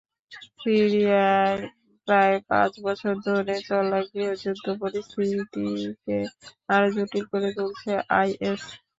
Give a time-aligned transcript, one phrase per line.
[0.59, 1.59] সিরিয়ায়
[2.07, 6.17] প্রায় পাঁচ বছর ধরে চলা গৃহযুদ্ধ পরিস্থিতিকে
[6.69, 8.61] আরও জটিল করে তুলেছে আইএস।